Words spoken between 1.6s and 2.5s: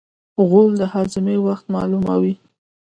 معلوموي.